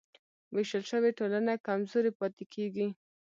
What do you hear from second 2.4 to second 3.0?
کېږي.